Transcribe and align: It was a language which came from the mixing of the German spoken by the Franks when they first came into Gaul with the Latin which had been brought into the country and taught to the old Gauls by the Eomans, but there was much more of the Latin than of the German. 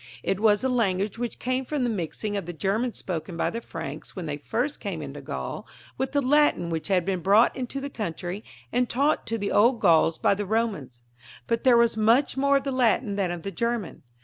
It 0.23 0.39
was 0.39 0.63
a 0.63 0.67
language 0.67 1.19
which 1.19 1.37
came 1.37 1.63
from 1.63 1.83
the 1.83 1.89
mixing 1.91 2.35
of 2.35 2.47
the 2.47 2.53
German 2.53 2.91
spoken 2.93 3.37
by 3.37 3.51
the 3.51 3.61
Franks 3.61 4.15
when 4.15 4.25
they 4.25 4.37
first 4.39 4.79
came 4.79 4.99
into 4.99 5.21
Gaul 5.21 5.67
with 5.95 6.11
the 6.11 6.23
Latin 6.23 6.71
which 6.71 6.87
had 6.87 7.05
been 7.05 7.19
brought 7.19 7.55
into 7.55 7.79
the 7.79 7.87
country 7.87 8.43
and 8.71 8.89
taught 8.89 9.27
to 9.27 9.37
the 9.37 9.51
old 9.51 9.79
Gauls 9.79 10.17
by 10.17 10.33
the 10.33 10.47
Eomans, 10.47 11.03
but 11.45 11.63
there 11.63 11.77
was 11.77 11.95
much 11.97 12.35
more 12.35 12.57
of 12.57 12.63
the 12.63 12.71
Latin 12.71 13.15
than 13.15 13.29
of 13.29 13.43
the 13.43 13.51
German. 13.51 14.01